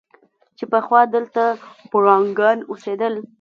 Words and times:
چې 0.57 0.65
پخوا 0.71 1.01
دلته 1.15 1.43
پړانګان 1.91 2.57
اوسېدل. 2.71 3.13